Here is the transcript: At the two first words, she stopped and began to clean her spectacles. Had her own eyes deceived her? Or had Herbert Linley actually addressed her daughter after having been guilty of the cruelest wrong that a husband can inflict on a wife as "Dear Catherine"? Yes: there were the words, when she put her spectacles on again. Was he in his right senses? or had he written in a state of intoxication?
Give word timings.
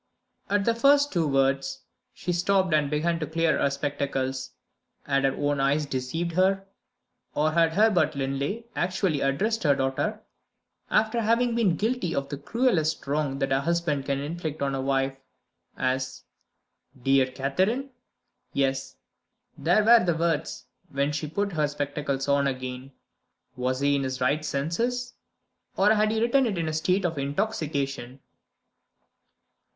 At 0.49 0.65
the 0.65 0.73
two 0.73 0.79
first 0.79 1.15
words, 1.15 1.81
she 2.11 2.33
stopped 2.33 2.73
and 2.73 2.89
began 2.89 3.19
to 3.19 3.27
clean 3.27 3.53
her 3.53 3.69
spectacles. 3.69 4.49
Had 5.05 5.25
her 5.25 5.35
own 5.35 5.59
eyes 5.59 5.85
deceived 5.85 6.31
her? 6.31 6.65
Or 7.35 7.51
had 7.51 7.73
Herbert 7.73 8.15
Linley 8.15 8.65
actually 8.75 9.21
addressed 9.21 9.61
her 9.61 9.75
daughter 9.75 10.19
after 10.89 11.21
having 11.21 11.53
been 11.53 11.75
guilty 11.75 12.15
of 12.15 12.29
the 12.29 12.39
cruelest 12.39 13.05
wrong 13.05 13.37
that 13.37 13.51
a 13.51 13.59
husband 13.61 14.07
can 14.07 14.19
inflict 14.19 14.63
on 14.63 14.73
a 14.73 14.81
wife 14.81 15.15
as 15.77 16.23
"Dear 16.99 17.27
Catherine"? 17.27 17.91
Yes: 18.53 18.95
there 19.55 19.83
were 19.83 20.03
the 20.03 20.17
words, 20.17 20.65
when 20.89 21.11
she 21.11 21.27
put 21.27 21.51
her 21.51 21.67
spectacles 21.67 22.27
on 22.27 22.47
again. 22.47 22.91
Was 23.55 23.81
he 23.81 23.97
in 23.97 24.01
his 24.03 24.19
right 24.19 24.43
senses? 24.43 25.13
or 25.77 25.93
had 25.93 26.09
he 26.09 26.19
written 26.19 26.47
in 26.47 26.67
a 26.67 26.73
state 26.73 27.05
of 27.05 27.19
intoxication? 27.19 28.19